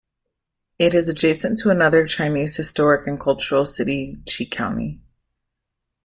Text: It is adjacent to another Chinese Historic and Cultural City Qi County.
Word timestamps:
It 0.79 0.95
is 0.95 1.07
adjacent 1.07 1.59
to 1.59 1.69
another 1.69 2.07
Chinese 2.07 2.55
Historic 2.57 3.05
and 3.05 3.19
Cultural 3.19 3.65
City 3.65 4.17
Qi 4.25 4.49
County. 4.49 4.99